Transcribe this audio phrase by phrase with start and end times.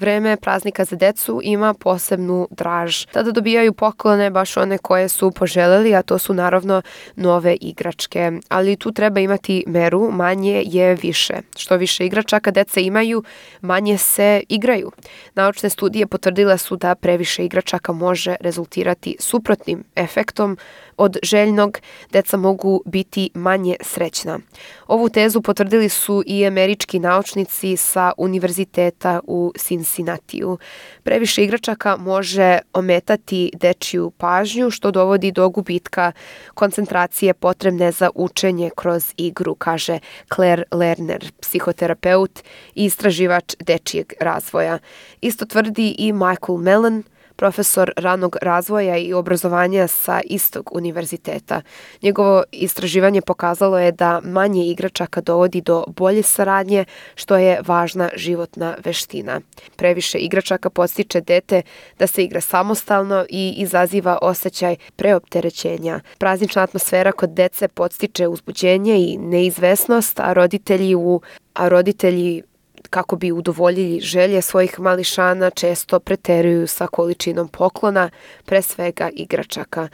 [0.00, 3.04] Vreme praznika za decu ima posebnu draž.
[3.12, 6.82] Tada dobijaju poklone baš one koje su poželeli, a to su naravno
[7.16, 8.32] nove igračke.
[8.48, 11.34] Ali tu treba imati meru, manje je više.
[11.56, 13.22] Što više igračaka deca imaju,
[13.60, 14.90] manje se igraju.
[15.34, 20.58] Naučne studije potvrdile su da previše igračaka može rezultirati suprotnim efektom,
[21.00, 21.78] od željnog
[22.12, 24.38] deca mogu biti manje srećna.
[24.86, 29.52] Ovu tezu potvrdili su i američki naučnici sa univerziteta u
[29.90, 30.58] Cincinnatiju.
[31.02, 36.12] Previše igračaka može ometati dečiju pažnju što dovodi do gubitka
[36.54, 39.98] koncentracije potrebne za učenje kroz igru, kaže
[40.34, 42.40] Claire Lerner, psihoterapeut
[42.74, 44.78] i istraživač dečijeg razvoja.
[45.20, 47.02] Isto tvrdi i Michael Mellon,
[47.40, 51.62] profesor ranog razvoja i obrazovanja sa istog univerziteta.
[52.02, 56.84] Njegovo istraživanje pokazalo je da manje igračaka dovodi do bolje saradnje,
[57.14, 59.40] što je važna životna veština.
[59.76, 61.62] Previše igračaka podstiče dete
[61.98, 66.00] da se igra samostalno i izaziva osjećaj preopterećenja.
[66.18, 71.20] Praznična atmosfera kod dece podstiče uzbuđenje i neizvesnost, a roditelji u
[71.54, 72.42] a roditelji
[72.90, 78.10] kako bi udovoljili želje svojih mališana često preteruju sa količinom poklona,
[78.44, 79.88] pre svega igračaka.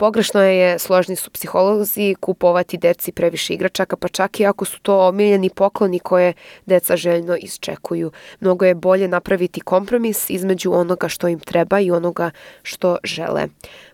[0.00, 5.08] Pogrešno je, složni su psiholozi, kupovati deci previše igračaka, pa čak i ako su to
[5.08, 6.32] omiljeni pokloni koje
[6.66, 8.12] deca željno isčekuju.
[8.40, 12.30] Mnogo je bolje napraviti kompromis između onoga što im treba i onoga
[12.62, 13.46] što žele.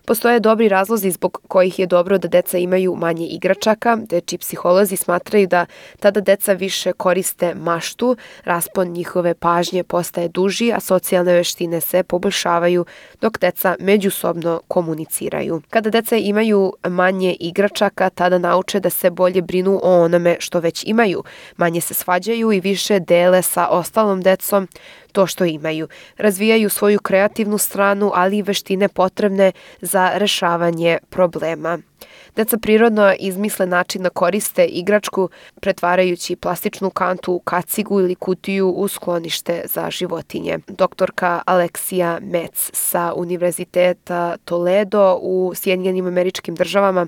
[0.05, 3.97] Postoje dobri razlozi zbog kojih je dobro da deca imaju manje igračaka.
[4.09, 5.65] Deči psiholozi smatraju da
[5.99, 12.85] tada deca više koriste maštu, raspon njihove pažnje postaje duži, a socijalne veštine se poboljšavaju
[13.21, 15.61] dok deca međusobno komuniciraju.
[15.69, 20.83] Kada deca imaju manje igračaka, tada nauče da se bolje brinu o onome što već
[20.87, 21.23] imaju.
[21.57, 24.67] Manje se svađaju i više dele sa ostalom decom
[25.11, 25.87] to što imaju.
[26.17, 29.51] Razvijaju svoju kreativnu stranu, ali i veštine potrebne
[29.81, 31.79] za rešavanje problema.
[32.37, 35.29] Deca prirodno izmisle način da koriste igračku
[35.61, 40.59] pretvarajući plastičnu kantu u kacigu ili kutiju u sklonište za životinje.
[40.67, 47.07] Doktorka Aleksija Metz sa Univerziteta Toledo u Sjedinjenim američkim državama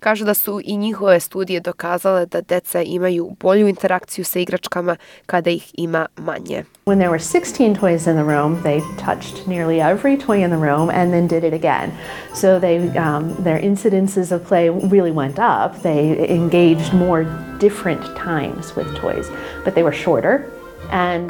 [0.00, 4.96] Kažu da su i njihove studije dokazale da deca imaju bolju interakciju sa igračkama
[5.26, 6.64] kada ih ima manje.
[6.86, 10.68] When there were 16 toys in the room, they touched nearly every toy in the
[10.68, 11.90] room and then did it again.
[12.34, 15.82] So they, um, their incidences of play really went up.
[15.82, 17.24] They engaged more
[17.58, 19.26] different times with toys,
[19.64, 20.59] but they were shorter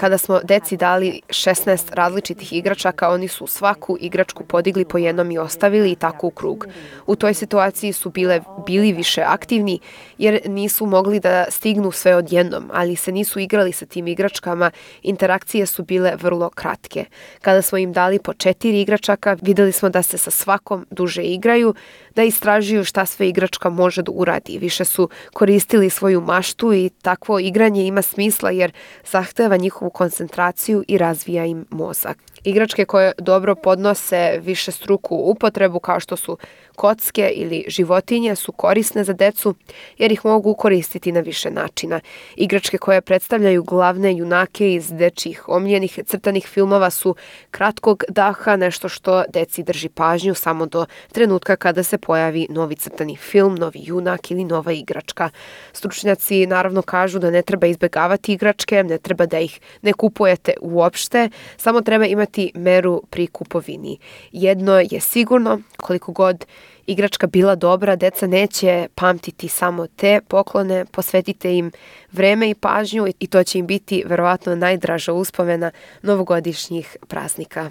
[0.01, 5.39] Kada smo deci dali 16 različitih igračaka, oni su svaku igračku podigli po jednom i
[5.39, 6.67] ostavili i tako u krug.
[7.07, 9.79] U toj situaciji su bile, bili više aktivni
[10.19, 14.71] jer nisu mogli da stignu sve odjednom, ali se nisu igrali sa tim igračkama,
[15.03, 17.05] interakcije su bile vrlo kratke.
[17.43, 21.75] Kada smo im dali po četiri igračaka, videli smo da se sa svakom duže igraju,
[22.15, 24.59] da istražuju šta sve igračka može da uradi.
[24.59, 28.73] Više su koristili svoju maštu i takvo igranje ima smisla jer
[29.11, 32.19] zahteva njihovu koncentraciju i razvija im mozak.
[32.45, 36.39] Igračke koje dobro podnose više struku upotrebu kao što su
[36.81, 39.55] kocke ili životinje su korisne za decu
[39.99, 42.01] jer ih mogu koristiti na više načina.
[42.37, 47.15] Igračke koje predstavljaju glavne junake iz dečjih omljenih crtanih filmova su
[47.51, 53.17] kratkog daha, nešto što deci drži pažnju samo do trenutka kada se pojavi novi crtani
[53.17, 55.31] film, novi junak ili nova igračka.
[55.73, 61.29] Stručnjaci naravno kažu da ne treba izbegavati igračke, ne treba da ih ne kupujete uopšte,
[61.57, 63.99] samo treba imati meru pri kupovini.
[64.33, 66.45] Jedno je sigurno, koliko god
[66.87, 71.71] igračka bila dobra, deca neće pamtiti samo te poklone, posvetite im
[72.13, 75.71] vreme i pažnju i to će im biti verovatno najdraža uspomena
[76.03, 77.71] novogodišnjih praznika.